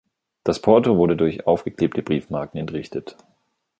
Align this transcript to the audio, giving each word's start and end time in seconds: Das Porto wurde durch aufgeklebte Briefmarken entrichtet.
Das 0.43 0.59
Porto 0.59 0.97
wurde 0.97 1.15
durch 1.15 1.45
aufgeklebte 1.45 2.01
Briefmarken 2.01 2.57
entrichtet. 2.59 3.15